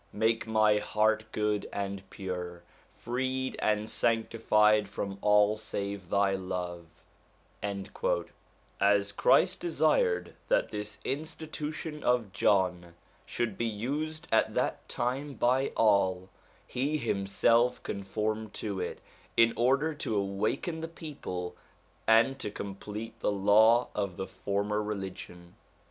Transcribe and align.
make 0.13 0.47
my 0.47 0.79
heart 0.79 1.25
good 1.31 1.69
and 1.71 2.01
pure, 2.09 2.63
freed 2.97 3.55
and 3.59 3.87
sanctified 3.87 4.89
from 4.89 5.19
all 5.21 5.55
save 5.55 6.09
thy 6.09 6.33
love/ 6.33 6.87
As 8.81 9.11
Christ 9.11 9.59
desired 9.59 10.33
that 10.47 10.69
this 10.69 10.97
institution 11.05 12.03
of 12.03 12.33
John 12.33 12.95
should 13.27 13.59
be 13.59 13.67
used 13.67 14.27
at 14.31 14.55
that 14.55 14.89
time 14.89 15.35
by 15.35 15.67
all, 15.77 16.29
he 16.65 16.97
himself 16.97 17.83
conformed 17.83 18.55
to 18.55 18.79
it 18.79 18.99
in 19.37 19.53
order 19.55 19.93
to 19.93 20.17
awaken 20.17 20.81
the 20.81 20.87
people 20.87 21.55
and 22.07 22.39
to 22.39 22.49
complete 22.49 23.19
the 23.19 23.31
law 23.31 23.89
of 23.93 24.17
the 24.17 24.25
former 24.25 24.81
religion. 24.81 25.53